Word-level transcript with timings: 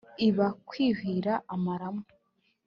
iba 0.27 0.47
kwuhira 0.67 1.33
amaramu 1.55 2.03